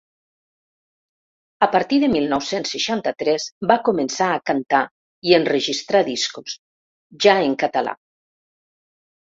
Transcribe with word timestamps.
A 1.65 1.67
partir 1.75 1.99
del 2.03 2.11
mil 2.13 2.25
nou-cents 2.31 2.73
seixanta-tres 2.77 3.45
va 3.73 3.79
començar 3.91 4.31
a 4.33 4.41
cantar 4.53 4.83
i 5.31 5.39
enregistrar 5.41 6.05
discos, 6.13 6.61
ja 7.27 7.41
en 7.51 7.57
català. 7.67 7.97